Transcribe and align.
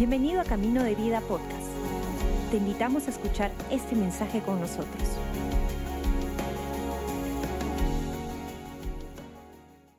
Bienvenido 0.00 0.40
a 0.40 0.44
Camino 0.44 0.82
de 0.82 0.94
Vida 0.94 1.20
Podcast. 1.20 1.68
Te 2.50 2.56
invitamos 2.56 3.06
a 3.06 3.10
escuchar 3.10 3.50
este 3.70 3.94
mensaje 3.94 4.40
con 4.40 4.58
nosotros. 4.58 5.02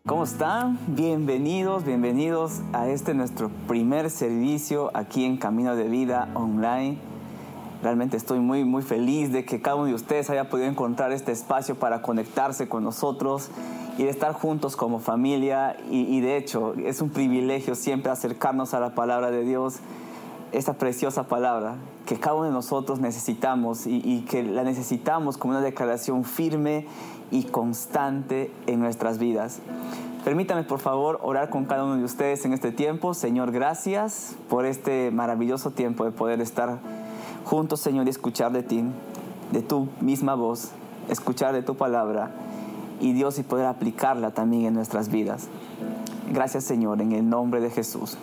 ¿Cómo 0.04 0.24
están? 0.24 0.80
Bienvenidos, 0.88 1.86
bienvenidos 1.86 2.62
a 2.74 2.88
este 2.88 3.14
nuestro 3.14 3.52
primer 3.68 4.10
servicio 4.10 4.90
aquí 4.96 5.24
en 5.24 5.38
Camino 5.38 5.76
de 5.76 5.88
Vida 5.88 6.30
Online. 6.34 6.98
Realmente 7.84 8.18
estoy 8.18 8.40
muy, 8.40 8.66
muy 8.66 8.82
feliz 8.82 9.32
de 9.32 9.46
que 9.46 9.62
cada 9.62 9.76
uno 9.76 9.86
de 9.86 9.94
ustedes 9.94 10.32
haya 10.32 10.50
podido 10.50 10.68
encontrar 10.68 11.12
este 11.12 11.32
espacio 11.32 11.76
para 11.76 12.02
conectarse 12.02 12.68
con 12.68 12.84
nosotros 12.84 13.52
y 13.98 14.04
de 14.04 14.10
estar 14.10 14.34
juntos 14.34 14.76
como 14.76 15.00
familia. 15.00 15.78
Y, 15.90 16.20
de 16.22 16.38
hecho, 16.38 16.74
es 16.74 17.02
un 17.02 17.10
privilegio 17.10 17.76
siempre 17.76 18.12
acercarnos 18.12 18.74
a 18.74 18.80
la 18.80 18.96
palabra 18.96 19.32
de 19.32 19.44
Dios, 19.44 19.78
esta 20.52 20.74
preciosa 20.74 21.28
palabra 21.28 21.76
que 22.06 22.20
cada 22.20 22.36
uno 22.36 22.46
de 22.46 22.52
nosotros 22.52 23.00
necesitamos 23.00 23.88
y, 23.88 24.02
y 24.04 24.22
que 24.22 24.44
la 24.44 24.64
necesitamos 24.64 25.38
como 25.38 25.54
una 25.54 25.62
declaración 25.62 26.26
firme 26.26 26.86
y 27.32 27.44
constante 27.44 28.52
en 28.68 28.82
nuestras 28.82 29.18
vidas. 29.18 29.60
Permítame 30.26 30.64
por 30.64 30.80
favor 30.80 31.20
orar 31.24 31.50
con 31.50 31.66
cada 31.66 31.86
uno 31.86 31.96
de 31.96 32.04
ustedes 32.04 32.44
en 32.46 32.54
este 32.54 32.72
tiempo. 32.72 33.14
Señor, 33.14 33.52
gracias 33.52 34.36
por 34.50 34.66
este 34.66 35.10
maravilloso 35.10 35.72
tiempo 35.72 36.04
de 36.04 36.12
poder 36.12 36.42
estar 36.42 36.80
juntos, 37.46 37.80
Señor, 37.80 38.06
y 38.08 38.10
escuchar 38.10 38.52
de 38.52 38.62
ti, 38.62 38.84
de 39.52 39.62
tu 39.62 39.88
misma 40.00 40.36
voz, 40.36 40.72
escuchar 41.10 41.54
de 41.54 41.64
tu 41.64 41.76
palabra 41.76 42.32
y 43.02 43.14
Dios 43.14 43.40
y 43.40 43.44
poder 43.44 43.66
aplicarla 43.66 44.32
también 44.32 44.66
en 44.66 44.74
nuestras 44.74 45.10
vidas. 45.10 45.48
Gracias 46.32 46.64
Señor, 46.64 47.02
en 47.02 47.12
el 47.12 47.28
nombre 47.28 47.60
de 47.60 47.70
Jesús. 47.70 48.18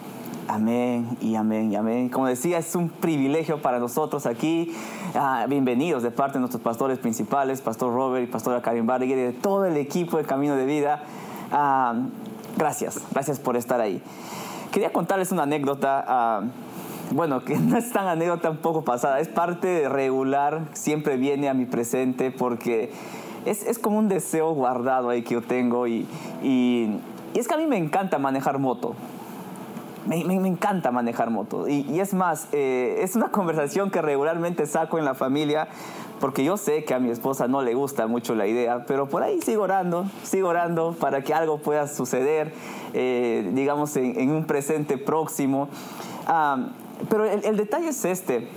Amén 0.49 1.19
y 1.21 1.35
amén 1.35 1.71
y 1.71 1.77
amén. 1.77 2.09
Como 2.09 2.27
decía, 2.27 2.57
es 2.57 2.75
un 2.75 2.89
privilegio 2.89 3.61
para 3.61 3.79
nosotros 3.79 4.25
aquí. 4.25 4.75
Ah, 5.15 5.45
bienvenidos 5.47 6.03
de 6.03 6.11
parte 6.11 6.35
de 6.35 6.41
nuestros 6.41 6.63
pastores 6.63 6.99
principales, 6.99 7.61
Pastor 7.61 7.93
Robert 7.93 8.27
y 8.27 8.33
Pastora 8.33 8.63
Karin 8.63 8.87
Barrigue, 8.87 9.15
y 9.15 9.21
de 9.21 9.33
todo 9.35 9.67
el 9.67 9.77
equipo 9.77 10.17
de 10.17 10.25
Camino 10.25 10.57
de 10.57 10.65
Vida. 10.65 11.03
Ah, 11.53 11.95
gracias, 12.57 12.99
gracias 13.13 13.39
por 13.39 13.59
estar 13.59 13.79
ahí. 13.83 14.03
Quería 14.71 14.91
contarles 14.91 15.33
una 15.33 15.43
anécdota. 15.43 16.03
Ah, 16.09 16.43
bueno, 17.11 17.45
que 17.45 17.57
no 17.59 17.77
es 17.77 17.93
tan 17.93 18.07
anécdota 18.07 18.49
un 18.49 18.59
poco 18.59 18.85
pasada, 18.85 19.21
es 19.21 19.29
parte 19.29 19.87
regular, 19.89 20.69
siempre 20.73 21.19
viene 21.19 21.51
a 21.51 21.55
mi 21.55 21.67
presente 21.67 22.31
porque 22.31 22.91
es, 23.45 23.67
es, 23.67 23.79
como 23.79 23.99
un 23.99 24.09
deseo 24.09 24.53
guardado 24.53 25.11
ahí 25.11 25.23
que 25.23 25.35
yo 25.35 25.43
tengo 25.43 25.87
y, 25.87 26.07
y, 26.43 27.01
es 27.35 27.47
que 27.47 27.55
a 27.55 27.57
mí 27.57 27.67
me 27.67 27.77
encanta 27.77 28.19
manejar 28.19 28.59
moto. 28.59 28.95
Me, 30.07 30.21
encanta 30.21 30.91
manejar 30.91 31.31
moto. 31.31 31.69
Y, 31.69 31.83
y 31.83 32.01
es 32.01 32.15
más, 32.15 32.49
eh, 32.53 33.01
es 33.03 33.15
una 33.15 33.29
conversación 33.31 33.91
que 33.91 34.01
regularmente 34.01 34.67
saco 34.67 34.99
en 34.99 35.05
la 35.05 35.15
familia 35.15 35.69
porque 36.21 36.45
yo 36.45 36.57
sé 36.57 36.85
que 36.85 36.95
a 36.95 36.99
mi 36.99 37.11
esposa 37.11 37.49
no 37.49 37.63
le 37.63 37.75
gusta 37.75 38.07
mucho 38.07 38.35
la 38.35 38.47
idea, 38.47 38.85
pero 38.87 39.09
por 39.09 39.23
ahí 39.23 39.41
sigo 39.41 39.63
orando, 39.63 40.07
sigo 40.25 40.49
orando 40.49 40.97
para 40.99 41.23
que 41.23 41.33
algo 41.33 41.59
pueda 41.59 41.87
suceder, 41.87 42.53
eh, 42.93 43.49
digamos, 43.55 43.97
en, 43.97 44.19
en, 44.19 44.31
un 44.31 44.45
presente 44.45 44.99
próximo. 44.99 45.69
Um, 46.29 46.71
pero 47.09 47.25
el, 47.25 47.45
el 47.45 47.57
detalle 47.57 47.89
es 47.89 48.05
este 48.05 48.49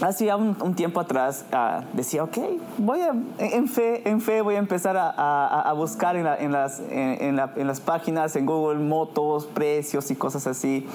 hacía 0.00 0.36
un, 0.36 0.56
un, 0.60 0.74
tiempo 0.74 1.00
atrás 1.00 1.44
uh, 1.52 1.84
decía, 1.96 2.24
ok, 2.24 2.38
voy 2.78 3.00
a, 3.00 3.14
en 3.38 3.68
fe, 3.68 4.08
en 4.08 4.20
fe 4.20 4.40
voy 4.42 4.56
a 4.56 4.58
empezar 4.58 4.96
a, 4.96 5.72
buscar 5.76 6.16
en, 6.16 6.24
la, 6.24 6.36
en, 6.36 6.52
las, 6.52 6.80
en, 6.90 7.36
la, 7.36 7.52
en, 7.56 7.66
las 7.66 7.80
páginas, 7.80 8.36
en 8.36 8.46
Google, 8.46 8.80
motos, 8.80 9.46
precios 9.46 10.10
y 10.10 10.16
cosas 10.16 10.46
así. 10.46 10.86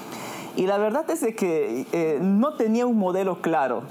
Y 0.55 0.67
la 0.67 0.77
verdad 0.77 1.09
es 1.09 1.21
de 1.21 1.35
que 1.35 1.85
eh, 1.91 2.19
no 2.21 2.53
tenía 2.53 2.85
un 2.85 2.97
modelo 2.97 3.41
claro 3.41 3.83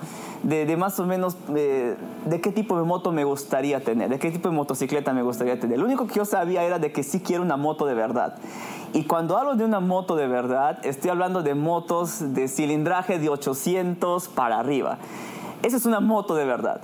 de, 0.45 0.67
de 0.67 0.77
más 0.77 1.01
o 1.01 1.07
menos 1.07 1.37
eh, 1.57 1.97
de 2.27 2.41
qué 2.41 2.53
tipo 2.53 2.77
de 2.79 2.85
moto 2.85 3.13
me 3.13 3.25
gustaría 3.25 3.83
tener, 3.83 4.11
de 4.11 4.19
qué 4.19 4.31
tipo 4.31 4.51
de 4.51 4.55
motocicleta 4.55 5.13
me 5.13 5.23
gustaría 5.23 5.59
tener. 5.59 5.79
Lo 5.79 5.87
único 5.87 6.07
que 6.07 6.15
yo 6.15 6.25
sabía 6.25 6.63
era 6.63 6.79
de 6.79 6.93
que 6.93 7.03
sí 7.03 7.21
quiero 7.21 7.43
una 7.43 7.57
moto 7.57 7.87
de 7.87 7.95
verdad. 7.95 8.37
Y 8.93 9.05
cuando 9.05 9.37
hablo 9.39 9.57
de 9.57 9.65
una 9.65 9.81
moto 9.81 10.17
de 10.17 10.29
verdad, 10.29 10.85
estoy 10.85 11.11
hablando 11.11 11.43
de 11.43 11.55
motos 11.55 12.35
de 12.35 12.47
cilindraje 12.49 13.19
de 13.19 13.29
800 13.29 14.29
para 14.29 14.59
arriba. 14.61 14.99
Esa 15.63 15.79
es 15.79 15.87
una 15.87 16.01
moto 16.01 16.35
de 16.35 16.45
verdad. 16.45 16.83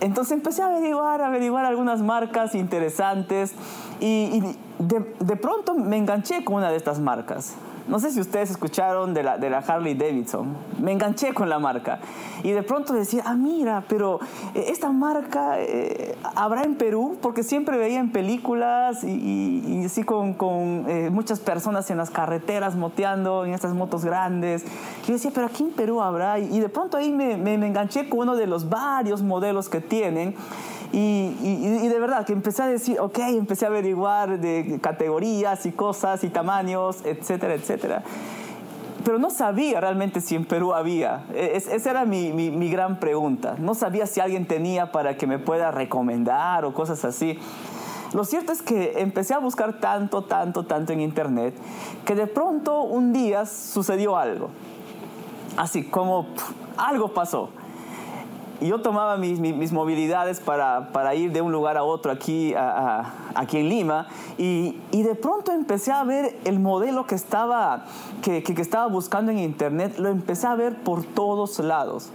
Entonces 0.00 0.32
empecé 0.32 0.62
a 0.62 0.66
averiguar, 0.66 1.20
a 1.20 1.26
averiguar 1.26 1.66
algunas 1.66 2.00
marcas 2.00 2.54
interesantes 2.54 3.52
y, 4.00 4.06
y 4.06 4.56
de, 4.78 5.14
de, 5.20 5.36
pronto 5.36 5.74
me 5.74 5.98
enganché 5.98 6.42
con 6.42 6.56
una 6.56 6.70
de 6.70 6.76
estas 6.76 6.98
marcas. 6.98 7.54
No 7.88 7.98
sé 7.98 8.10
si 8.10 8.20
ustedes 8.20 8.50
escucharon 8.50 9.12
de 9.12 9.22
la, 9.22 9.38
de 9.38 9.50
la 9.50 9.58
Harley 9.58 9.94
Davidson. 9.94 10.56
Me 10.80 10.92
enganché 10.92 11.34
con 11.34 11.48
la 11.48 11.58
marca. 11.58 11.98
Y 12.42 12.52
de 12.52 12.62
pronto 12.62 12.92
decía, 12.92 13.22
ah, 13.26 13.34
mira, 13.34 13.84
pero 13.88 14.20
eh, 14.54 14.66
esta 14.68 14.90
marca 14.90 15.60
eh, 15.60 16.16
habrá 16.34 16.62
en 16.62 16.76
Perú, 16.76 17.16
porque 17.20 17.42
siempre 17.42 17.76
veía 17.76 18.00
en 18.00 18.12
películas 18.12 19.04
y, 19.04 19.08
y, 19.08 19.80
y 19.80 19.84
así 19.84 20.04
con, 20.04 20.34
con 20.34 20.84
eh, 20.88 21.10
muchas 21.10 21.40
personas 21.40 21.90
en 21.90 21.96
las 21.96 22.10
carreteras 22.10 22.76
moteando, 22.76 23.44
en 23.44 23.52
estas 23.52 23.74
motos 23.74 24.04
grandes. 24.04 24.64
Y 25.04 25.08
yo 25.08 25.14
decía, 25.14 25.30
pero 25.34 25.46
aquí 25.46 25.64
en 25.64 25.72
Perú 25.72 26.00
habrá. 26.00 26.38
Y, 26.38 26.60
de 26.60 26.68
pronto 26.68 26.96
ahí 26.96 27.10
me, 27.10 27.36
me, 27.36 27.58
me 27.58 27.66
enganché 27.66 28.08
con 28.08 28.20
uno 28.20 28.36
de 28.36 28.46
los 28.46 28.68
varios 28.68 29.22
modelos 29.22 29.68
que 29.68 29.80
tienen. 29.80 30.34
Y, 30.92 31.34
y, 31.42 31.80
y, 31.82 31.88
de 31.88 31.98
verdad 31.98 32.26
que 32.26 32.34
empecé 32.34 32.62
a 32.62 32.66
decir, 32.66 33.00
ok, 33.00 33.18
empecé 33.20 33.64
a 33.64 33.68
averiguar 33.68 34.38
de 34.38 34.78
categorías 34.82 35.64
y 35.64 35.72
cosas 35.72 36.22
y 36.22 36.28
tamaños, 36.28 36.98
etcétera, 37.06 37.54
etcétera. 37.54 38.02
Pero 39.02 39.18
no 39.18 39.30
sabía 39.30 39.80
realmente 39.80 40.20
si 40.20 40.34
en 40.34 40.44
Perú 40.44 40.74
había. 40.74 41.24
Es, 41.34 41.66
esa 41.66 41.90
era 41.90 42.04
mi, 42.04 42.32
mi, 42.32 42.50
mi, 42.50 42.70
gran 42.70 43.00
pregunta. 43.00 43.56
No 43.58 43.74
sabía 43.74 44.06
si 44.06 44.20
alguien 44.20 44.46
tenía 44.46 44.92
para 44.92 45.16
que 45.16 45.26
me 45.26 45.38
pueda 45.38 45.70
recomendar 45.70 46.66
o 46.66 46.74
cosas 46.74 47.04
así. 47.06 47.38
Lo 48.12 48.24
cierto 48.24 48.52
es 48.52 48.60
que 48.60 49.00
empecé 49.00 49.32
a 49.32 49.38
buscar 49.38 49.80
tanto, 49.80 50.24
tanto, 50.24 50.66
tanto 50.66 50.92
en 50.92 51.00
internet 51.00 51.54
que 52.04 52.14
de 52.14 52.26
pronto 52.26 52.82
un 52.82 53.14
día 53.14 53.46
sucedió 53.46 54.18
algo. 54.18 54.50
Así 55.56 55.84
como 55.84 56.26
pff, 56.26 56.52
algo 56.76 57.14
pasó 57.14 57.48
y 58.62 58.68
yo 58.68 58.80
tomaba 58.80 59.16
mis, 59.16 59.40
mis, 59.40 59.72
movilidades 59.72 60.38
para, 60.40 60.92
para, 60.92 61.14
ir 61.14 61.32
de 61.32 61.40
un 61.40 61.50
lugar 61.50 61.76
a 61.76 61.82
otro 61.82 62.12
aquí, 62.12 62.54
a, 62.54 63.12
aquí 63.34 63.58
en 63.58 63.68
Lima. 63.68 64.06
Y, 64.38 64.78
y, 64.92 65.02
de 65.02 65.14
pronto 65.16 65.52
empecé 65.52 65.90
a 65.90 66.04
ver 66.04 66.38
el 66.44 66.60
modelo 66.60 67.06
que 67.06 67.16
estaba, 67.16 67.86
que, 68.22 68.42
que 68.42 68.62
estaba 68.62 68.86
buscando 68.86 69.32
en 69.32 69.38
internet, 69.38 69.98
lo 69.98 70.08
empecé 70.08 70.46
a 70.46 70.54
ver 70.54 70.76
por 70.76 71.02
todos 71.04 71.58
lados 71.58 72.10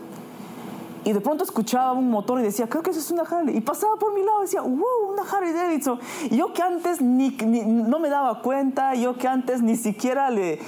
y 1.08 1.14
de 1.14 1.22
pronto 1.22 1.46
escuchaba 1.46 1.94
un 1.94 2.10
motor 2.10 2.42
y 2.42 2.44
decía, 2.44 2.68
creo 2.68 2.84
que 2.84 2.90
eso 2.90 3.00
es 3.00 3.10
una 3.12 3.24
Harley. 3.24 3.56
Y 3.56 3.62
pasaba 3.62 3.96
por 3.96 4.14
mi 4.14 4.24
lado 4.24 4.40
y 4.40 4.42
decía, 4.42 4.60
wow, 4.60 5.14
una 5.14 5.22
Harley 5.22 5.54
Davidson. 5.54 6.02
Y 6.30 6.36
yo 6.36 6.52
que 6.52 6.62
antes 6.62 7.02
no 7.02 8.00
me 8.00 8.10
daba 8.10 8.42
cuenta, 8.42 8.94
yo 8.94 9.18
que 9.18 9.26
antes 9.26 9.62
ni 9.62 9.78
siquiera 9.78 10.30
le, 10.30 10.60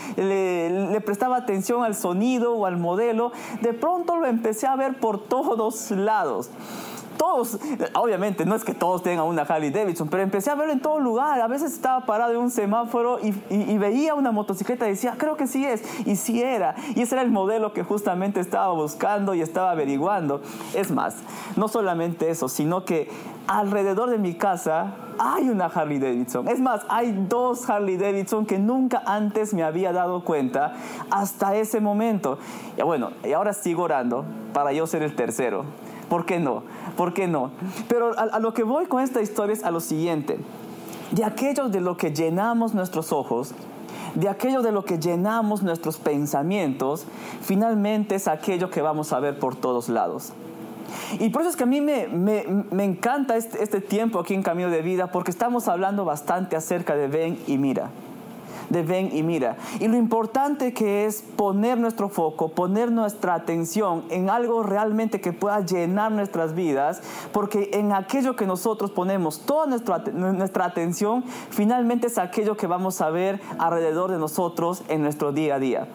prestaba 1.06 1.36
atención 1.36 1.84
al 1.84 1.94
sonido 1.94 2.56
o 2.56 2.66
al 2.66 2.78
modelo, 2.78 3.34
de 3.62 3.74
pronto 3.74 4.16
lo 4.16 4.28
empecé 4.28 4.66
a 4.66 4.78
ver 4.78 5.02
por 5.02 5.28
todos 5.28 5.92
lados 5.92 6.50
todos, 7.20 7.60
obviamente 7.96 8.46
no 8.46 8.56
es 8.56 8.64
que 8.64 8.74
todos 8.74 9.04
tengan 9.04 9.26
una 9.26 9.42
Harley 9.42 9.72
Davidson, 9.72 10.08
pero 10.08 10.24
empecé 10.24 10.52
a 10.52 10.56
verlo 10.56 10.72
en 10.72 10.80
todo 10.80 11.02
lugar. 11.02 11.42
A 11.42 11.48
veces 11.48 11.74
estaba 11.74 12.06
parado 12.06 12.32
en 12.32 12.38
un 12.40 12.50
semáforo 12.50 13.20
y, 13.22 13.78
veía 13.78 14.16
una 14.16 14.32
motocicleta 14.32 14.88
y 14.88 14.92
decía, 14.92 15.16
creo 15.18 15.36
que 15.36 15.46
sí 15.46 15.66
es, 15.66 15.84
y 16.08 16.16
sí 16.16 16.42
era. 16.42 16.76
Y 16.96 17.02
ese 17.02 17.16
era 17.16 17.22
el 17.22 17.30
modelo 17.30 17.74
que 17.74 17.84
justamente 17.84 18.40
estaba 18.40 18.74
buscando 18.74 19.34
y 19.34 19.42
estaba 19.42 19.72
averiguando. 19.72 20.42
Es 20.74 20.92
más, 20.92 21.18
no 21.58 21.68
solamente 21.68 22.30
eso, 22.30 22.48
sino 22.48 22.86
que 22.86 23.10
alrededor 23.48 24.10
de 24.12 24.18
mi 24.18 24.36
casa 24.36 24.94
hay 25.18 25.50
una 25.50 25.66
Harley 25.66 26.00
Davidson. 26.00 26.48
Es 26.48 26.62
más, 26.62 26.86
hay 26.88 27.12
dos 27.28 27.70
Harley 27.70 27.98
Davidson 27.98 28.46
que 28.46 28.60
nunca 28.60 29.04
antes 29.06 29.54
me 29.54 29.64
había 29.64 29.92
dado 29.92 30.24
cuenta 30.24 30.74
hasta 31.12 31.58
ese 31.58 31.82
momento. 31.82 32.40
Y 32.78 32.82
bueno, 32.82 33.12
y 33.26 33.34
ahora 33.34 33.52
sigo 33.52 33.84
orando 33.84 34.24
para 34.54 34.72
yo 34.72 34.88
ser 34.88 35.04
el 35.04 35.18
tercero. 35.18 35.66
¿Por 36.10 36.26
qué 36.26 36.40
no? 36.40 36.64
¿Por 36.98 37.14
qué 37.14 37.28
no? 37.28 37.52
Pero 37.88 38.18
a, 38.18 38.40
lo 38.40 38.54
que 38.54 38.64
voy 38.64 38.86
con 38.86 39.02
esta 39.02 39.22
historia 39.22 39.54
es 39.54 39.64
a 39.64 39.72
lo 39.72 39.80
siguiente. 39.80 40.40
De 41.12 41.24
aquello 41.24 41.70
de 41.70 41.82
lo 41.82 41.98
que 41.98 42.12
llenamos 42.12 42.74
nuestros 42.74 43.12
ojos, 43.12 43.54
de 44.16 44.28
aquello 44.28 44.62
de 44.62 44.72
lo 44.72 44.84
que 44.86 44.98
llenamos 44.98 45.64
nuestros 45.64 45.98
pensamientos, 45.98 47.06
finalmente 47.42 48.16
es 48.16 48.28
aquello 48.28 48.70
que 48.70 48.82
vamos 48.82 49.14
a 49.14 49.20
ver 49.20 49.38
por 49.38 49.56
todos 49.56 49.90
lados. 49.90 50.34
Y 51.20 51.30
por 51.30 51.44
eso 51.44 51.52
es 51.52 51.56
que 51.56 51.64
a 51.64 51.68
mí 51.68 51.82
me, 51.82 52.08
me, 52.08 52.46
me 52.72 52.84
encanta 52.84 53.38
este, 53.38 53.64
este 53.64 53.80
tiempo 53.80 54.20
aquí 54.20 54.34
en 54.34 54.42
Camino 54.42 54.70
de 54.70 54.82
Vida, 54.82 55.12
porque 55.12 55.30
estamos 55.30 55.68
hablando 55.68 56.06
bastante 56.06 56.56
acerca 56.56 56.96
de 56.96 57.08
ven 57.08 57.40
y 57.46 57.60
mira 57.60 57.92
de 58.70 58.84
ven 58.84 59.10
y 59.16 59.24
mira. 59.24 59.58
Y 59.80 59.88
lo 59.88 59.98
importante 59.98 60.74
que 60.74 61.06
es 61.06 61.22
poner 61.22 61.78
nuestro 61.78 62.10
foco, 62.10 62.50
poner 62.50 62.92
nuestra 62.92 63.34
atención 63.36 64.04
en 64.10 64.30
algo 64.30 64.64
realmente 64.64 65.22
que 65.22 65.34
pueda 65.34 65.60
llenar 65.62 66.12
nuestras 66.12 66.54
vidas, 66.54 67.02
porque 67.32 67.70
en 67.74 67.94
aquello 67.94 68.36
que 68.36 68.46
nosotros 68.46 68.92
ponemos 68.92 69.42
toda 69.42 69.66
nuestra, 69.66 70.00
nuestra 70.14 70.66
atención, 70.66 71.24
finalmente 71.50 72.08
es 72.08 72.18
aquello 72.18 72.58
que 72.58 72.68
vamos 72.68 73.02
a 73.02 73.10
ver 73.10 73.40
alrededor 73.58 74.12
de 74.12 74.18
nosotros 74.18 74.84
en 74.88 75.02
nuestro 75.02 75.32
día 75.32 75.56
a 75.56 75.60
día. 75.60 75.88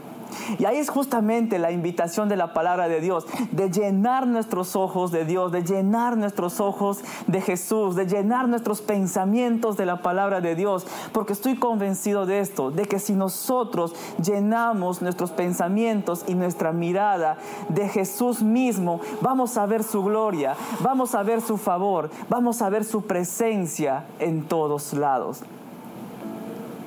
Y 0.58 0.64
ahí 0.64 0.76
es 0.76 0.90
justamente 0.90 1.58
la 1.58 1.72
invitación 1.72 2.28
de 2.28 2.36
la 2.36 2.52
palabra 2.52 2.88
de 2.88 3.00
Dios, 3.00 3.26
de 3.50 3.70
llenar 3.70 4.26
nuestros 4.26 4.76
ojos 4.76 5.10
de 5.10 5.24
Dios, 5.24 5.52
de 5.52 5.62
llenar 5.62 6.16
nuestros 6.16 6.60
ojos 6.60 7.00
de 7.26 7.40
Jesús, 7.40 7.96
de 7.96 8.06
llenar 8.06 8.48
nuestros 8.48 8.80
pensamientos 8.80 9.76
de 9.76 9.86
la 9.86 10.02
palabra 10.02 10.40
de 10.40 10.54
Dios, 10.54 10.86
porque 11.12 11.32
estoy 11.32 11.56
convencido 11.56 12.26
de 12.26 12.40
esto, 12.40 12.70
de 12.70 12.84
que 12.84 12.98
si 12.98 13.14
nosotros 13.14 13.94
llenamos 14.22 15.02
nuestros 15.02 15.30
pensamientos 15.30 16.24
y 16.26 16.34
nuestra 16.34 16.72
mirada 16.72 17.38
de 17.68 17.88
Jesús 17.88 18.42
mismo, 18.42 19.00
vamos 19.20 19.56
a 19.56 19.66
ver 19.66 19.82
su 19.82 20.02
gloria, 20.02 20.56
vamos 20.80 21.14
a 21.14 21.22
ver 21.22 21.40
su 21.40 21.56
favor, 21.56 22.10
vamos 22.28 22.62
a 22.62 22.70
ver 22.70 22.84
su 22.84 23.02
presencia 23.02 24.04
en 24.18 24.44
todos 24.44 24.92
lados. 24.92 25.42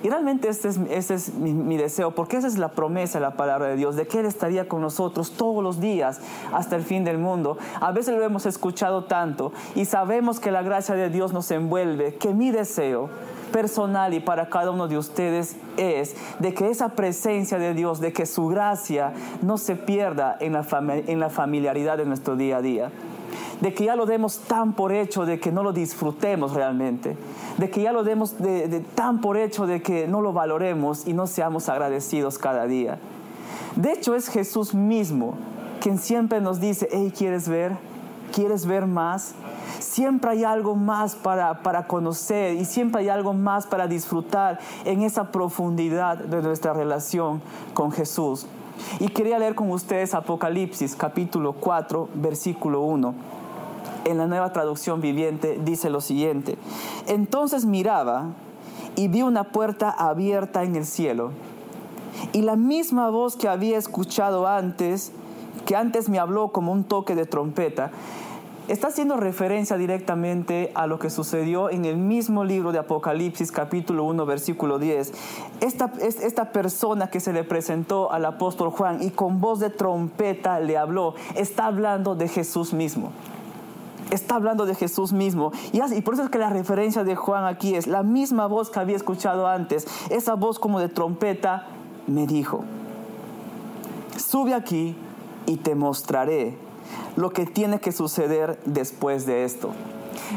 Y 0.03 0.09
realmente 0.09 0.47
este 0.47 0.69
es, 0.69 1.11
es 1.11 1.33
mi, 1.33 1.77
deseo, 1.77 2.11
porque 2.11 2.37
esa 2.37 2.47
es 2.47 2.57
la 2.57 2.69
promesa 2.69 3.19
la 3.19 3.35
palabra 3.35 3.67
de 3.67 3.75
Dios, 3.75 3.95
de 3.95 4.05
que 4.05 4.19
Él 4.19 4.25
estaría 4.25 4.67
con 4.67 4.81
nosotros 4.81 5.31
todos 5.31 5.63
los 5.63 5.79
días 5.79 6.19
hasta 6.53 6.75
el 6.75 6.83
fin 6.83 7.03
del 7.03 7.17
mundo. 7.17 7.57
A 7.81 7.91
veces 7.91 8.15
lo 8.15 8.23
hemos 8.23 8.45
escuchado 8.45 9.05
tanto 9.05 9.51
y 9.75 9.85
sabemos 9.85 10.39
que 10.39 10.51
la 10.51 10.61
gracia 10.61 10.95
de 10.95 11.09
Dios 11.09 11.33
nos 11.33 11.49
envuelve, 11.51 12.15
que 12.15 12.33
mi 12.33 12.51
deseo 12.51 13.09
personal 13.51 14.13
y 14.13 14.19
para 14.19 14.49
cada 14.49 14.71
uno 14.71 14.87
de 14.87 14.97
ustedes 14.97 15.55
es 15.77 16.15
de 16.39 16.53
que 16.53 16.69
esa 16.69 16.89
presencia 16.89 17.57
de 17.57 17.73
Dios, 17.73 17.99
de 17.99 18.13
que 18.13 18.25
su 18.25 18.47
gracia 18.47 19.13
no 19.41 19.57
se 19.57 19.75
pierda 19.75 20.37
en 20.39 20.53
la, 20.53 20.65
en 21.07 21.19
la 21.19 21.29
familiaridad 21.29 21.97
de 21.97 22.05
nuestro 22.05 22.35
día 22.35 22.57
a 22.57 22.61
día 22.61 22.91
de 23.61 23.73
que 23.73 23.85
ya 23.85 23.95
lo 23.95 24.05
demos 24.05 24.39
tan 24.39 24.73
por 24.73 24.91
hecho 24.91 25.25
de 25.25 25.39
que 25.39 25.51
no 25.51 25.63
lo 25.63 25.73
disfrutemos 25.73 26.53
realmente, 26.53 27.17
de 27.57 27.69
que 27.69 27.81
ya 27.81 27.91
lo 27.91 28.03
demos 28.03 28.37
de, 28.37 28.83
tan 28.95 29.21
por 29.21 29.37
hecho 29.37 29.65
de 29.65 29.81
que 29.81 30.07
no 30.07 30.21
lo 30.21 30.33
valoremos 30.33 31.07
y 31.07 31.13
no 31.13 31.27
seamos 31.27 31.69
agradecidos 31.69 32.37
cada 32.37 32.65
día. 32.65 32.99
De 33.75 33.91
hecho 33.91 34.15
es 34.15 34.29
Jesús 34.29 34.73
mismo 34.73 35.35
quien 35.79 35.99
siempre 35.99 36.41
nos 36.41 36.59
dice, 36.59 36.89
hey, 36.91 37.13
¿quieres 37.15 37.47
ver? 37.47 37.77
¿Quieres 38.33 38.65
ver 38.65 38.87
más? 38.87 39.33
Siempre 39.79 40.31
hay 40.31 40.43
algo 40.43 40.75
más 40.75 41.15
para, 41.15 41.61
para, 41.61 41.87
conocer 41.87 42.55
y 42.55 42.65
siempre 42.65 43.01
hay 43.01 43.09
algo 43.09 43.33
más 43.33 43.67
para 43.67 43.87
disfrutar 43.87 44.59
en 44.85 45.03
esa 45.03 45.31
profundidad 45.31 46.17
de 46.17 46.41
nuestra 46.41 46.73
relación 46.73 47.41
con 47.73 47.91
Jesús. 47.91 48.47
Y 48.99 49.09
quería 49.09 49.39
leer 49.39 49.55
con 49.55 49.71
ustedes 49.71 50.13
Apocalipsis 50.13 50.95
capítulo 50.95 51.53
4, 51.53 52.09
versículo 52.15 52.81
1 52.81 53.37
en 54.07 54.17
la 54.17 54.27
nueva 54.27 54.53
traducción 54.53 55.01
viviente 55.01 55.59
dice 55.63 55.89
lo 55.89 56.01
siguiente. 56.01 56.57
Entonces 57.07 57.65
miraba 57.65 58.27
y 58.95 59.09
vi 59.09 59.21
una 59.21 59.45
puerta 59.45 59.89
abierta 59.89 60.63
en 60.63 60.75
el 60.75 60.85
cielo. 60.85 61.31
Y 62.31 62.41
la 62.41 62.55
misma 62.55 63.09
voz 63.09 63.35
que 63.35 63.47
había 63.47 63.77
escuchado 63.77 64.47
antes, 64.47 65.11
que 65.65 65.75
antes 65.75 66.09
me 66.09 66.19
habló 66.19 66.49
como 66.49 66.71
un 66.71 66.83
toque 66.83 67.15
de 67.15 67.25
trompeta, 67.25 67.91
está 68.67 68.87
haciendo 68.87 69.17
referencia 69.17 69.77
directamente 69.77 70.71
a 70.75 70.87
lo 70.87 70.99
que 70.99 71.09
sucedió 71.09 71.69
en 71.69 71.85
el 71.85 71.97
mismo 71.97 72.43
libro 72.43 72.71
de 72.71 72.79
Apocalipsis 72.79 73.51
capítulo 73.51 74.03
1 74.03 74.25
versículo 74.25 74.79
10. 74.79 75.13
Esta, 75.61 75.91
esta 76.01 76.51
persona 76.51 77.09
que 77.09 77.19
se 77.19 77.33
le 77.33 77.43
presentó 77.43 78.11
al 78.11 78.25
apóstol 78.25 78.69
Juan 78.69 79.01
y 79.01 79.11
con 79.11 79.39
voz 79.39 79.59
de 79.59 79.69
trompeta 79.69 80.59
le 80.59 80.77
habló, 80.77 81.15
está 81.35 81.67
hablando 81.67 82.15
de 82.15 82.27
Jesús 82.27 82.73
mismo 82.73 83.11
está 84.09 84.35
hablando 84.35 84.65
de 84.65 84.73
Jesús 84.73 85.11
mismo. 85.11 85.51
Y, 85.73 86.01
por 86.01 86.13
eso 86.13 86.23
es 86.23 86.29
que 86.29 86.37
la 86.37 86.49
referencia 86.49 87.03
de 87.03 87.17
Juan 87.17 87.43
aquí 87.43 87.75
es 87.75 87.87
la 87.87 88.03
misma 88.03 88.47
voz 88.47 88.69
que 88.69 88.79
había 88.79 88.95
escuchado 88.95 89.47
antes. 89.47 89.85
Esa 90.09 90.35
voz 90.35 90.59
como 90.59 90.79
de 90.79 90.87
trompeta 90.87 91.67
me 92.07 92.25
dijo, 92.25 92.63
sube 94.15 94.53
aquí 94.53 94.95
y 95.45 95.57
te 95.57 95.75
mostraré 95.75 96.57
lo 97.15 97.31
que 97.31 97.45
tiene 97.45 97.79
que 97.79 97.91
suceder 97.91 98.59
después 98.65 99.25
de 99.25 99.43
esto. 99.43 99.71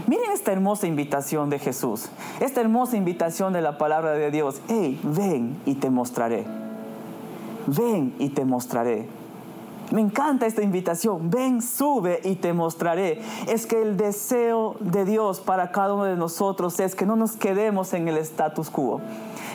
Miren 0.06 0.31
esta 0.32 0.52
hermosa 0.52 0.87
invitación 0.87 1.50
de 1.50 1.58
Jesús, 1.58 2.06
esta 2.41 2.61
hermosa 2.61 2.97
invitación 2.97 3.52
de 3.52 3.61
la 3.61 3.79
palabra 3.79 4.12
de 4.12 4.31
Dios. 4.31 4.61
Hey, 4.69 5.00
ven 5.02 5.61
y 5.67 5.75
te 5.75 5.91
mostraré. 5.91 6.44
Ven 7.67 8.14
y 8.19 8.31
te 8.31 8.44
mostraré. 8.44 9.06
Me 9.91 10.00
encanta 10.00 10.47
esta 10.47 10.62
invitación. 10.62 11.31
Ven, 11.31 11.62
sube 11.62 12.20
y 12.23 12.37
te 12.37 12.52
mostraré. 12.52 13.20
Es 13.49 13.67
que 13.67 13.82
el 13.82 13.97
deseo 13.97 14.76
de 14.79 15.05
Dios 15.05 15.41
para 15.41 15.73
cada 15.73 15.94
uno 15.94 16.05
de 16.05 16.17
nosotros 16.17 16.79
es 16.79 16.94
que 16.94 17.06
no 17.06 17.17
nos 17.17 17.32
quedemos 17.32 17.93
en 17.93 18.06
el 18.06 18.17
status 18.19 18.70
quo 18.70 19.00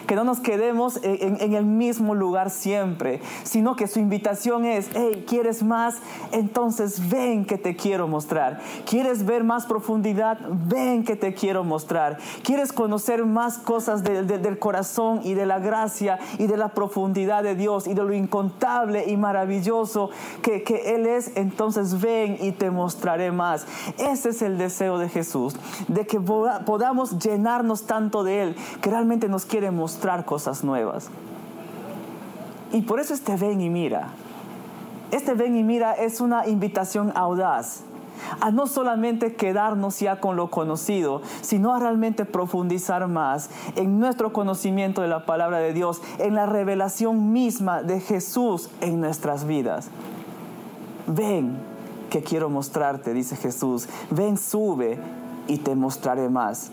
que 0.06 0.16
no 0.16 0.24
nos 0.24 0.40
quedemos 0.40 1.00
en, 1.04 1.54
el 1.54 1.66
mismo 1.66 2.16
lugar 2.16 2.50
siempre, 2.50 3.22
sino 3.44 3.76
que 3.76 3.88
su 3.88 4.00
invitación 4.00 4.66
es, 4.66 4.90
hey, 4.94 5.26
¿quieres 5.28 5.64
más? 5.64 5.96
Entonces 6.32 7.10
ven 7.10 7.46
que 7.46 7.58
te 7.58 7.76
quiero 7.76 8.08
mostrar. 8.08 8.60
¿Quieres 8.88 9.26
ver 9.26 9.44
más 9.44 9.66
profundidad? 9.66 10.38
Ven 10.50 11.04
que 11.04 11.16
te 11.16 11.34
quiero 11.34 11.64
mostrar. 11.64 12.18
¿Quieres 12.44 12.72
conocer 12.72 13.26
más 13.26 13.58
cosas 13.58 14.04
del 14.04 14.60
corazón 14.60 15.22
y 15.24 15.34
de 15.34 15.46
la 15.46 15.60
gracia 15.60 16.20
y 16.38 16.48
de 16.48 16.58
la 16.58 16.70
profundidad 16.70 17.44
de 17.44 17.56
Dios 17.56 17.88
y 17.88 17.94
de 17.94 18.04
lo 18.04 18.14
incontable 18.14 19.06
y 19.08 19.18
maravilloso 19.18 20.10
que, 20.42 20.64
que 20.64 20.96
Él 20.96 21.08
es? 21.08 21.36
Entonces 21.36 22.02
ven 22.02 22.38
y 22.40 22.52
te 22.52 22.70
mostraré 22.70 23.32
más. 23.32 23.66
Ese 23.98 24.30
es 24.30 24.42
el 24.42 24.58
deseo 24.58 24.98
de 24.98 25.10
Jesús, 25.10 25.56
de 25.88 26.06
que 26.06 26.20
podamos 26.20 27.18
llenarnos 27.20 27.86
tanto 27.86 28.24
de 28.24 28.44
Él, 28.44 28.56
que 28.82 28.90
realmente 28.90 29.28
nos 29.28 29.46
quiere 29.46 29.72
mostrar 29.72 29.95
cosas 30.26 30.64
nuevas. 30.64 31.10
Y 32.72 32.82
por 32.82 33.00
eso 33.00 33.14
este 33.14 33.36
ven 33.36 33.62
y 33.62 33.70
mira. 33.70 34.10
Este 35.12 35.34
ven 35.34 35.56
y 35.56 35.64
mira 35.64 35.94
es 35.94 36.20
una 36.20 36.48
invitación 36.48 37.12
audaz 37.16 37.84
a 38.40 38.52
no 38.52 38.68
solamente 38.68 39.36
quedarnos 39.36 40.00
ya 40.00 40.20
con 40.20 40.36
lo 40.36 40.50
conocido, 40.50 41.22
sino 41.42 41.74
a 41.74 41.80
realmente 41.80 42.26
profundizar 42.26 43.08
más 43.08 43.50
en 43.76 44.00
nuestro 44.00 44.34
conocimiento 44.34 45.02
de 45.02 45.08
la 45.08 45.26
palabra 45.26 45.60
de 45.60 45.74
Dios, 45.74 46.02
en 46.20 46.36
la 46.36 46.46
revelación 46.46 47.32
misma 47.34 47.84
de 47.84 48.00
Jesús 48.00 48.70
en 48.82 49.02
nuestras 49.02 49.46
vidas. 49.46 49.90
Ven 51.08 51.58
que 52.10 52.24
quiero 52.24 52.50
mostrarte, 52.50 53.14
dice 53.14 53.36
Jesús. 53.36 53.88
Ven, 54.10 54.38
sube 54.38 54.98
y 55.48 55.58
te 55.58 55.76
mostraré 55.76 56.30
más. 56.30 56.72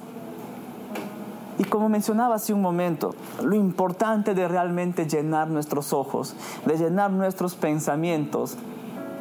Y 1.59 1.65
como 1.65 1.89
mencionaba 1.89 2.37
hace 2.37 2.55
un 2.55 2.63
momento, 2.63 3.15
lo 3.43 3.55
importante 3.55 4.35
de 4.35 4.49
realmente 4.49 5.07
llenar 5.07 5.49
nuestros 5.49 5.93
ojos, 5.93 6.35
de 6.65 6.77
llenar 6.77 7.11
nuestros 7.11 7.55
pensamientos 7.55 8.57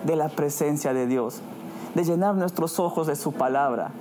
de 0.05 0.15
la 0.15 0.29
presencia 0.29 0.93
de 0.93 1.07
Dios, 1.07 1.41
de 1.93 2.03
llenar 2.03 2.35
nuestros 2.35 2.79
ojos 2.79 3.07
de 3.07 3.15
su 3.15 3.33
palabra, 3.33 3.91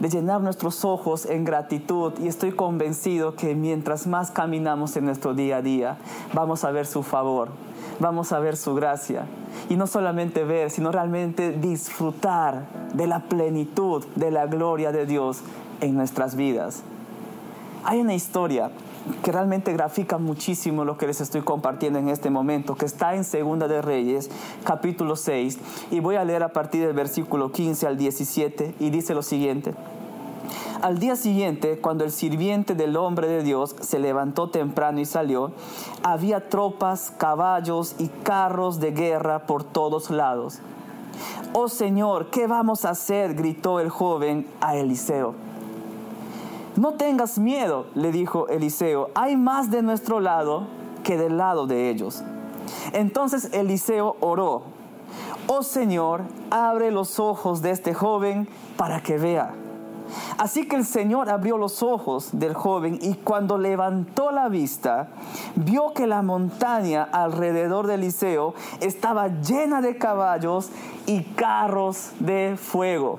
de 0.00 0.08
llenar 0.08 0.40
nuestros 0.40 0.84
ojos 0.84 1.26
en 1.26 1.44
gratitud 1.44 2.12
y 2.20 2.28
estoy 2.28 2.52
convencido 2.52 3.34
que 3.34 3.54
mientras 3.54 4.06
más 4.06 4.30
caminamos 4.30 4.96
en 4.96 5.04
nuestro 5.04 5.34
día 5.34 5.58
a 5.58 5.62
día, 5.62 5.96
vamos 6.34 6.64
a 6.64 6.70
ver 6.70 6.86
su 6.86 7.02
favor, 7.02 7.48
vamos 7.98 8.32
a 8.32 8.38
ver 8.38 8.56
su 8.56 8.74
gracia. 8.74 9.26
Y 9.68 9.76
no 9.76 9.86
solamente 9.86 10.44
ver, 10.44 10.70
sino 10.70 10.92
realmente 10.92 11.52
disfrutar 11.52 12.66
de 12.94 13.06
la 13.06 13.20
plenitud, 13.24 14.04
de 14.14 14.30
la 14.30 14.46
gloria 14.46 14.92
de 14.92 15.04
Dios 15.04 15.40
en 15.80 15.96
nuestras 15.96 16.36
vidas. 16.36 16.82
Hay 17.84 18.00
una 18.00 18.14
historia 18.14 18.70
que 19.22 19.32
realmente 19.32 19.72
grafica 19.72 20.18
muchísimo 20.18 20.84
lo 20.84 20.98
que 20.98 21.06
les 21.06 21.20
estoy 21.20 21.42
compartiendo 21.42 21.98
en 21.98 22.08
este 22.08 22.28
momento, 22.28 22.74
que 22.74 22.86
está 22.86 23.14
en 23.14 23.24
Segunda 23.24 23.68
de 23.68 23.80
Reyes, 23.80 24.30
capítulo 24.64 25.16
6, 25.16 25.58
y 25.90 26.00
voy 26.00 26.16
a 26.16 26.24
leer 26.24 26.42
a 26.42 26.52
partir 26.52 26.84
del 26.84 26.94
versículo 26.94 27.52
15 27.52 27.86
al 27.86 27.96
17, 27.96 28.74
y 28.80 28.90
dice 28.90 29.14
lo 29.14 29.22
siguiente. 29.22 29.74
Al 30.82 30.98
día 30.98 31.16
siguiente, 31.16 31.78
cuando 31.78 32.04
el 32.04 32.12
sirviente 32.12 32.74
del 32.74 32.96
hombre 32.96 33.28
de 33.28 33.42
Dios 33.42 33.74
se 33.80 33.98
levantó 33.98 34.50
temprano 34.50 35.00
y 35.00 35.04
salió, 35.04 35.52
había 36.02 36.48
tropas, 36.48 37.12
caballos 37.16 37.96
y 37.98 38.08
carros 38.08 38.80
de 38.80 38.92
guerra 38.92 39.46
por 39.46 39.64
todos 39.64 40.10
lados. 40.10 40.60
Oh 41.52 41.68
Señor, 41.68 42.30
¿qué 42.30 42.46
vamos 42.46 42.84
a 42.84 42.90
hacer? 42.90 43.34
gritó 43.34 43.80
el 43.80 43.88
joven 43.88 44.46
a 44.60 44.76
Eliseo. 44.76 45.47
No 46.78 46.92
tengas 46.92 47.40
miedo, 47.40 47.86
le 47.96 48.12
dijo 48.12 48.46
Eliseo, 48.46 49.10
hay 49.16 49.36
más 49.36 49.68
de 49.68 49.82
nuestro 49.82 50.20
lado 50.20 50.68
que 51.02 51.16
del 51.16 51.36
lado 51.36 51.66
de 51.66 51.90
ellos. 51.90 52.22
Entonces 52.92 53.52
Eliseo 53.52 54.14
oró, 54.20 54.62
oh 55.48 55.64
Señor, 55.64 56.22
abre 56.52 56.92
los 56.92 57.18
ojos 57.18 57.62
de 57.62 57.72
este 57.72 57.94
joven 57.94 58.46
para 58.76 59.02
que 59.02 59.18
vea. 59.18 59.56
Así 60.38 60.68
que 60.68 60.76
el 60.76 60.84
Señor 60.84 61.30
abrió 61.30 61.58
los 61.58 61.82
ojos 61.82 62.28
del 62.30 62.54
joven 62.54 63.00
y 63.02 63.14
cuando 63.14 63.58
levantó 63.58 64.30
la 64.30 64.48
vista, 64.48 65.08
vio 65.56 65.92
que 65.94 66.06
la 66.06 66.22
montaña 66.22 67.02
alrededor 67.10 67.88
de 67.88 67.94
Eliseo 67.94 68.54
estaba 68.78 69.26
llena 69.26 69.80
de 69.80 69.98
caballos 69.98 70.70
y 71.06 71.24
carros 71.24 72.12
de 72.20 72.56
fuego. 72.56 73.18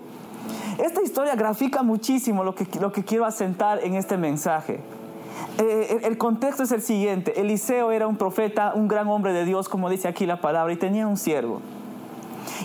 Esta 0.79 1.01
historia 1.01 1.35
grafica 1.35 1.83
muchísimo 1.83 2.43
lo 2.43 2.55
que, 2.55 2.65
lo 2.79 2.91
que 2.93 3.03
quiero 3.03 3.25
asentar 3.25 3.83
en 3.83 3.95
este 3.95 4.17
mensaje. 4.17 4.79
Eh, 5.57 5.99
el 6.03 6.17
contexto 6.17 6.63
es 6.63 6.71
el 6.71 6.81
siguiente. 6.81 7.39
Eliseo 7.39 7.91
era 7.91 8.07
un 8.07 8.15
profeta, 8.15 8.71
un 8.73 8.87
gran 8.87 9.09
hombre 9.09 9.33
de 9.33 9.43
Dios, 9.43 9.67
como 9.67 9.89
dice 9.89 10.07
aquí 10.07 10.25
la 10.25 10.39
palabra, 10.39 10.71
y 10.71 10.77
tenía 10.77 11.05
un 11.05 11.17
siervo. 11.17 11.59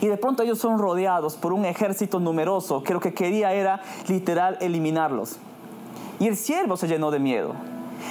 Y 0.01 0.07
de 0.07 0.17
pronto 0.17 0.45
ellos 0.45 0.61
son 0.61 0.79
rodeados 0.79 1.37
por 1.37 1.53
un 1.53 1.65
ejército 1.65 2.21
numeroso 2.21 2.85
que 2.85 2.95
lo 2.95 3.01
que 3.01 3.15
quería 3.15 3.53
era 3.53 3.81
literal 4.07 4.59
eliminarlos. 4.61 5.39
Y 6.21 6.29
el 6.29 6.37
siervo 6.37 6.77
se 6.77 6.87
llenó 6.87 7.11
de 7.11 7.19
miedo. 7.19 7.55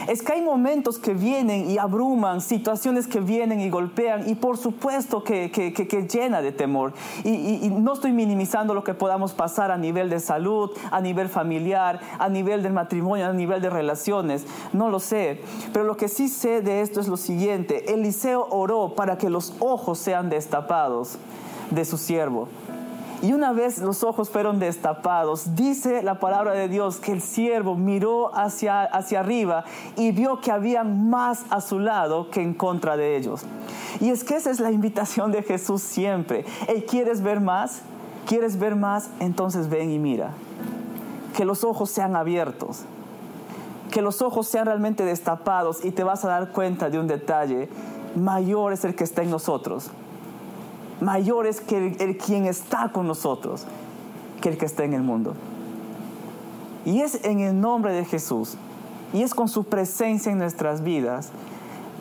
Es 0.08 0.22
que 0.22 0.34
hay 0.34 0.42
momentos 0.42 1.00
que 1.00 1.14
vienen 1.14 1.70
y 1.70 1.78
abruman, 1.78 2.42
situaciones 2.42 3.08
que 3.08 3.20
vienen 3.20 3.60
y 3.60 3.70
golpean 3.70 4.30
y 4.30 4.36
por 4.36 4.58
supuesto 4.58 5.24
que, 5.24 5.52
que, 5.52 6.08
llena 6.08 6.42
de 6.42 6.52
temor. 6.52 6.94
Y, 7.24 7.70
no 7.74 7.94
estoy 7.94 8.12
minimizando 8.12 8.74
lo 8.74 8.84
que 8.84 8.94
podamos 8.94 9.34
pasar 9.34 9.72
a 9.72 9.78
nivel 9.78 10.10
de 10.10 10.20
salud, 10.20 10.72
a 10.92 11.02
nivel 11.02 11.30
familiar, 11.30 12.00
a 12.20 12.30
nivel 12.30 12.64
del 12.64 12.74
matrimonio, 12.74 13.28
a 13.28 13.34
nivel 13.34 13.62
de 13.62 13.70
relaciones. 13.70 14.46
No 14.74 14.90
lo 14.90 15.00
sé. 15.00 15.42
Pero 15.72 15.86
lo 15.86 15.98
que 15.98 16.08
sí 16.08 16.30
sé 16.30 16.62
de 16.62 16.82
esto 16.82 17.00
es 17.00 17.08
lo 17.08 17.18
siguiente. 17.18 17.94
Eliseo 17.94 18.48
oró 18.50 18.94
para 18.96 19.18
que 19.18 19.30
los 19.30 19.54
ojos 19.60 20.00
sean 20.00 20.30
destapados 20.30 21.18
de 21.72 21.86
su 21.86 21.98
siervo. 21.98 22.48
Y 23.24 23.32
una 23.32 23.54
vez 23.54 23.78
los 23.78 24.04
ojos 24.04 24.30
fueron 24.30 24.60
destapados, 24.60 25.56
dice 25.56 26.04
la 26.04 26.20
palabra 26.20 26.52
de 26.52 26.68
Dios 26.68 26.98
que 26.98 27.14
el 27.14 27.22
siervo 27.22 27.76
miró 27.78 28.36
hacia, 28.36 28.82
hacia 28.82 29.22
arriba 29.22 29.64
y 29.96 30.12
vio 30.12 30.42
que 30.42 30.52
había 30.52 30.84
más 30.84 31.46
a 31.50 31.62
su 31.62 31.80
lado 31.80 32.30
que 32.30 32.42
en 32.42 32.54
contra 32.54 32.98
de 32.98 33.16
ellos. 33.16 33.44
Y 34.02 34.10
es 34.10 34.26
que 34.26 34.36
esa 34.36 34.52
es 34.52 34.60
la 34.60 34.72
invitación 34.72 35.32
de 35.32 35.42
Jesús 35.42 35.82
siempre. 35.82 36.44
¿Quieres 36.90 37.24
ver 37.24 37.40
más? 37.40 37.84
¿Quieres 38.28 38.60
ver 38.60 38.76
más? 38.76 39.10
Entonces 39.22 39.70
ven 39.70 39.90
y 39.90 40.00
mira. 40.00 40.32
Que 41.34 41.46
los 41.46 41.64
ojos 41.64 41.92
sean 41.92 42.18
abiertos. 42.18 42.82
Que 43.90 44.02
los 44.02 44.22
ojos 44.22 44.50
sean 44.50 44.66
realmente 44.66 45.06
destapados 45.06 45.86
y 45.86 45.92
te 45.92 46.04
vas 46.04 46.26
a 46.26 46.28
dar 46.28 46.52
cuenta 46.52 46.90
de 46.90 47.00
un 47.00 47.08
detalle. 47.08 47.70
Mayor 48.18 48.74
es 48.74 48.84
el 48.84 48.96
que 48.96 49.06
está 49.06 49.24
en 49.24 49.30
nosotros 49.30 49.92
mayor 51.02 51.48
es 51.48 51.62
que 51.62 51.96
el, 52.00 52.18
quien 52.18 52.46
está 52.46 52.92
con 52.92 53.08
nosotros 53.08 53.66
que 54.42 54.50
el 54.50 54.58
que 54.58 54.66
está 54.66 54.84
en 54.84 54.94
el 54.94 55.02
mundo. 55.02 55.36
Y 56.86 57.02
es 57.02 57.24
en 57.24 57.40
el 57.40 57.60
nombre 57.60 57.94
de 57.94 58.04
Jesús 58.06 58.56
y 59.14 59.22
es 59.22 59.34
con 59.34 59.48
su 59.48 59.64
presencia 59.64 60.32
en 60.32 60.38
nuestras 60.38 60.84
vidas 60.84 61.30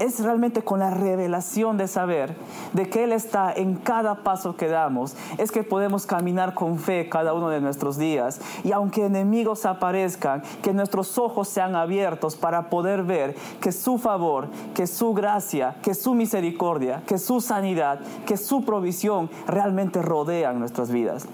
es 0.03 0.19
realmente 0.19 0.63
con 0.63 0.81
la 0.81 0.91
revelación 0.91 1.77
de 1.79 1.87
saber 1.87 2.35
de 2.73 2.89
que 2.89 3.05
Él 3.05 3.13
está 3.13 3.53
en 3.53 3.77
cada 3.77 4.17
paso 4.17 4.57
que 4.57 4.67
damos, 4.67 5.15
es 5.39 5.53
que 5.53 5.63
podemos 5.63 6.07
caminar 6.07 6.55
con 6.55 6.79
fe 6.81 7.09
cada 7.09 7.35
uno 7.35 7.49
de 7.49 7.61
nuestros 7.61 7.99
días. 7.99 8.41
Y 8.65 8.73
aunque 8.73 9.07
enemigos 9.07 9.65
aparezcan, 9.65 10.43
que 10.61 10.73
nuestros 10.73 11.19
ojos 11.19 11.49
sean 11.49 11.77
abiertos 11.77 12.35
para 12.35 12.69
poder 12.69 13.05
ver 13.05 13.37
que 13.61 13.71
su 13.71 13.97
favor, 13.97 14.49
que 14.75 14.89
su 14.89 15.15
gracia, 15.15 15.77
que 15.83 15.95
su 15.95 16.15
misericordia, 16.15 17.03
que 17.07 17.19
su 17.19 17.41
sanidad, 17.41 18.01
que 18.27 18.37
su 18.37 18.65
provisión 18.65 19.31
realmente 19.47 20.03
rodean 20.03 20.59
nuestras 20.59 20.91
vidas. 20.91 21.27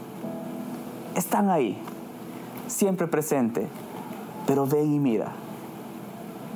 Están 1.14 1.48
ahí, 1.48 1.78
siempre 2.66 3.06
presente, 3.06 3.66
pero 4.46 4.66
ven 4.66 4.92
y 4.92 4.98
mira. 4.98 5.32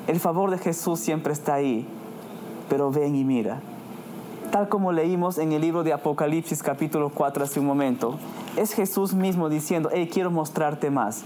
El 0.07 0.21
favor 0.21 0.51
de 0.51 0.59
Jesús 0.59 1.01
siempre 1.01 1.33
está 1.33 1.55
ahí, 1.55 1.89
pero 2.69 2.91
ven 2.91 3.15
y 3.15 3.25
mira. 3.25 3.61
Tal 4.51 4.69
como 4.69 4.93
leímos 4.93 5.39
en 5.39 5.53
el 5.53 5.63
libro 5.63 5.83
de 5.83 5.93
Apocalipsis 5.93 6.63
capítulo 6.63 7.11
4 7.11 7.45
hace 7.45 7.61
un 7.61 7.67
momento, 7.67 8.19
es 8.57 8.75
Jesús 8.75 9.15
mismo 9.15 9.49
diciendo, 9.49 9.89
hey, 9.93 10.11
quiero 10.13 10.31
mostrarte 10.31 10.91
más, 10.91 11.23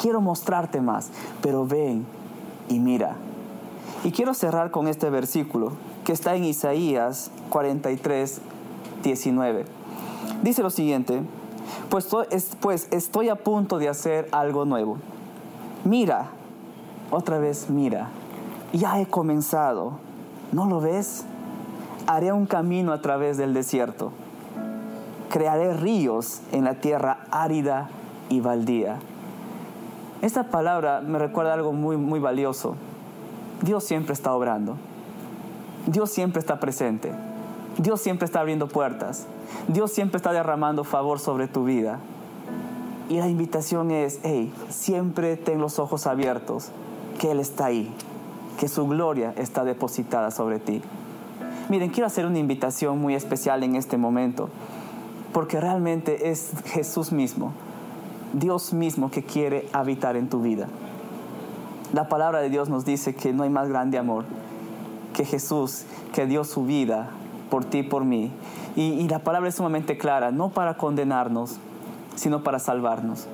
quiero 0.00 0.20
mostrarte 0.20 0.80
más, 0.80 1.10
pero 1.40 1.66
ven 1.66 2.04
y 2.68 2.80
mira. 2.80 3.16
Y 4.04 4.10
quiero 4.10 4.34
cerrar 4.34 4.72
con 4.72 4.88
este 4.88 5.08
versículo 5.10 5.72
que 6.04 6.12
está 6.12 6.34
en 6.34 6.44
Isaías 6.44 7.30
43, 7.50 8.40
19. 9.04 9.64
Dice 10.42 10.62
lo 10.62 10.70
siguiente, 10.70 11.22
pues, 11.88 12.08
pues 12.60 12.88
estoy 12.90 13.28
a 13.28 13.36
punto 13.36 13.78
de 13.78 13.88
hacer 13.88 14.28
algo 14.32 14.64
nuevo. 14.64 14.98
Mira, 15.84 16.30
otra 17.10 17.38
vez 17.38 17.70
mira, 17.70 18.08
ya 18.72 19.00
he 19.00 19.06
comenzado 19.06 19.98
¿No 20.52 20.66
lo 20.66 20.82
ves? 20.82 21.24
Haré 22.06 22.30
un 22.30 22.44
camino 22.44 22.92
a 22.92 23.00
través 23.00 23.38
del 23.38 23.54
desierto. 23.54 24.12
Crearé 25.30 25.72
ríos 25.72 26.42
en 26.52 26.64
la 26.64 26.74
tierra 26.74 27.20
árida 27.30 27.88
y 28.28 28.40
baldía. 28.40 28.98
Esta 30.20 30.44
palabra 30.44 31.00
me 31.00 31.18
recuerda 31.18 31.54
algo 31.54 31.72
muy, 31.72 31.96
muy 31.96 32.20
valioso. 32.20 32.76
Dios 33.62 33.82
siempre 33.84 34.12
está 34.12 34.34
obrando. 34.34 34.76
Dios 35.86 36.10
siempre 36.10 36.40
está 36.40 36.60
presente. 36.60 37.12
Dios 37.78 38.02
siempre 38.02 38.26
está 38.26 38.40
abriendo 38.40 38.68
puertas. 38.68 39.26
Dios 39.68 39.90
siempre 39.90 40.18
está 40.18 40.32
derramando 40.32 40.84
favor 40.84 41.18
sobre 41.18 41.48
tu 41.48 41.64
vida. 41.64 41.98
Y 43.08 43.18
la 43.18 43.28
invitación 43.28 43.90
es, 43.90 44.20
hey, 44.22 44.52
siempre 44.68 45.38
ten 45.38 45.60
los 45.60 45.78
ojos 45.78 46.06
abiertos, 46.06 46.68
que 47.18 47.30
Él 47.30 47.40
está 47.40 47.66
ahí 47.66 47.90
que 48.62 48.68
su 48.68 48.86
gloria 48.86 49.34
está 49.36 49.64
depositada 49.64 50.30
sobre 50.30 50.60
ti. 50.60 50.82
Miren, 51.68 51.90
quiero 51.90 52.06
hacer 52.06 52.26
una 52.26 52.38
invitación 52.38 53.00
muy 53.00 53.16
especial 53.16 53.64
en 53.64 53.74
este 53.74 53.96
momento, 53.96 54.50
porque 55.32 55.60
realmente 55.60 56.30
es 56.30 56.52
Jesús 56.66 57.10
mismo, 57.10 57.54
Dios 58.32 58.72
mismo 58.72 59.10
que 59.10 59.24
quiere 59.24 59.68
habitar 59.72 60.14
en 60.14 60.28
tu 60.28 60.42
vida. 60.42 60.68
La 61.92 62.06
palabra 62.06 62.40
de 62.40 62.50
Dios 62.50 62.68
nos 62.68 62.84
dice 62.84 63.16
que 63.16 63.32
no 63.32 63.42
hay 63.42 63.50
más 63.50 63.68
grande 63.68 63.98
amor 63.98 64.26
que 65.12 65.24
Jesús, 65.24 65.82
que 66.14 66.26
dio 66.26 66.44
su 66.44 66.64
vida 66.64 67.10
por 67.50 67.64
ti 67.64 67.82
por 67.82 68.04
mí. 68.04 68.30
Y, 68.76 68.82
y 68.82 69.08
la 69.08 69.24
palabra 69.24 69.48
es 69.48 69.56
sumamente 69.56 69.98
clara, 69.98 70.30
no 70.30 70.50
para 70.50 70.74
condenarnos, 70.74 71.56
sino 72.14 72.44
para 72.44 72.60
salvarnos. 72.60 73.26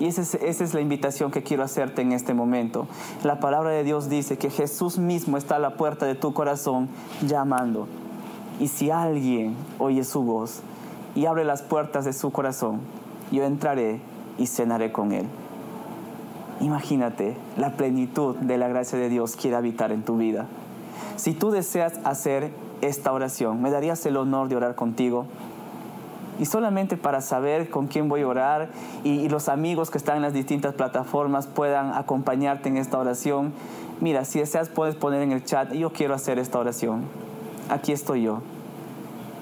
Y 0.00 0.06
esa 0.06 0.22
es, 0.22 0.74
la 0.74 0.80
invitación 0.80 1.30
que 1.30 1.42
quiero 1.42 1.62
hacerte 1.62 2.02
en 2.02 2.12
este 2.12 2.34
momento. 2.34 2.86
La 3.22 3.38
palabra 3.38 3.70
de 3.70 3.84
Dios 3.84 4.08
dice 4.08 4.36
que 4.38 4.50
Jesús 4.50 4.98
mismo 4.98 5.36
está 5.36 5.56
a 5.56 5.60
la 5.60 5.76
puerta 5.76 6.04
de 6.06 6.14
tu 6.14 6.32
corazón 6.34 6.88
llamando. 7.26 7.86
Y 8.60 8.68
si 8.68 8.90
alguien 8.90 9.54
oye 9.78 10.04
su 10.04 10.22
voz 10.22 10.60
y 11.14 11.26
abre 11.26 11.44
las 11.44 11.62
puertas 11.62 12.04
de 12.04 12.12
su 12.12 12.30
corazón, 12.32 12.80
yo 13.30 13.44
entraré 13.44 14.00
y 14.36 14.46
cenaré 14.46 14.90
con 14.90 15.12
él. 15.12 15.26
Imagínate, 16.60 17.36
la 17.56 17.76
plenitud 17.76 18.36
de 18.36 18.58
la 18.58 18.68
gracia 18.68 18.98
de 18.98 19.08
Dios 19.08 19.36
quiere 19.36 19.56
habitar 19.56 19.92
en 19.92 20.02
tu 20.02 20.16
vida. 20.16 20.46
Si 21.16 21.32
tú 21.32 21.50
deseas 21.50 21.94
hacer 22.04 22.52
esta 22.80 23.12
oración, 23.12 23.62
¿me 23.62 23.70
darías 23.70 24.04
el 24.06 24.16
honor 24.16 24.48
de 24.48 24.56
orar 24.56 24.74
contigo? 24.74 25.26
Y 26.38 26.46
solamente 26.46 26.96
para 26.96 27.20
saber 27.20 27.70
con 27.70 27.86
quién 27.86 28.08
voy 28.08 28.22
a 28.22 28.28
orar 28.28 28.68
y, 29.04 29.28
los 29.28 29.48
amigos 29.48 29.90
que 29.90 29.98
están 29.98 30.16
en 30.16 30.22
las 30.22 30.32
distintas 30.32 30.74
plataformas 30.74 31.46
puedan 31.46 31.92
acompañarte 31.94 32.68
en 32.68 32.76
esta 32.76 32.98
oración. 32.98 33.52
Mira, 34.00 34.24
si 34.24 34.38
deseas 34.38 34.68
puedes 34.68 34.94
poner 34.94 35.22
en 35.22 35.32
el 35.32 35.44
chat, 35.44 35.72
yo 35.72 35.90
quiero 35.90 36.14
hacer 36.14 36.38
esta 36.38 36.58
oración. 36.58 37.02
Aquí 37.68 37.92
estoy 37.92 38.22
yo. 38.22 38.42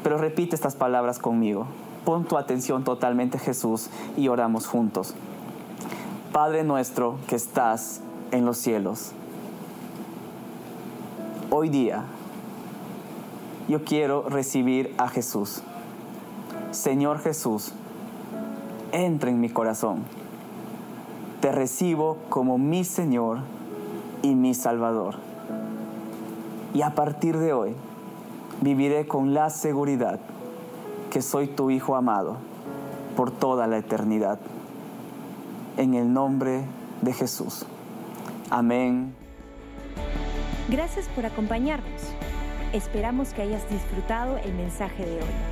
Pero 0.03 0.19
repite 0.19 0.55
estas 0.55 0.77
palabras 0.77 1.19
conmigo. 1.19 1.67
Pon 2.05 2.25
tu 2.25 2.37
atención 2.37 2.85
totalmente 2.85 3.39
Jesús 3.39 3.89
y 4.17 4.29
oramos 4.29 4.67
juntos. 4.67 5.15
Padre 6.33 6.65
nuestro 6.65 7.19
que 7.27 7.37
estás 7.37 8.01
en 8.31 8.45
los 8.45 8.59
cielos. 8.59 9.13
Hoy 11.51 11.69
día 11.69 12.05
yo 13.69 13.85
quiero 13.85 14.29
recibir 14.29 14.95
a 14.99 15.09
Jesús 15.09 15.63
Señor 16.73 17.19
Jesús, 17.19 17.73
entra 18.93 19.29
en 19.29 19.41
mi 19.41 19.51
corazón. 19.51 20.05
Te 21.41 21.53
recibo 21.53 22.17
como 22.31 22.57
mi 22.57 22.85
Señor 22.85 23.41
y 24.23 24.35
mi 24.35 24.55
Salvador. 24.55 25.17
Y 26.73 26.81
a 26.81 26.95
partir 26.95 27.37
de 27.37 27.53
hoy 27.53 27.75
viviré 28.63 29.07
con 29.07 29.35
la 29.35 29.51
seguridad 29.51 30.19
que 31.11 31.21
soy 31.21 31.47
tu 31.47 31.71
Hijo 31.71 31.95
amado 31.95 32.37
por 33.17 33.31
toda 33.31 33.67
la 33.67 33.77
eternidad. 33.77 34.39
En 35.77 35.93
el 35.93 36.11
nombre 36.11 36.65
de 37.03 37.13
Jesús. 37.13 37.67
Amén. 38.49 39.15
Gracias 40.71 41.07
por 41.09 41.27
acompañarnos. 41.27 42.01
Esperamos 42.73 43.35
que 43.35 43.43
hayas 43.43 43.69
disfrutado 43.69 44.39
el 44.39 44.55
mensaje 44.55 45.05
de 45.05 45.17
hoy. 45.17 45.52